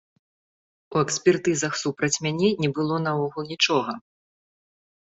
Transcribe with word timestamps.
У 0.95 1.03
экспертызах 1.05 1.77
супраць 1.83 2.11
мяне 2.27 2.49
не 2.63 2.73
было 2.79 2.95
наогул 3.07 3.43
нічога! 3.53 3.91